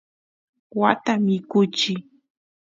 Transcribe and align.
waata 0.79 1.13
mikuchiy 1.25 1.99